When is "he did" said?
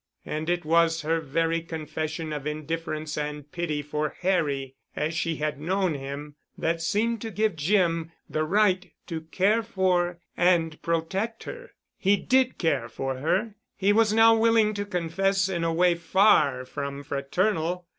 11.99-12.57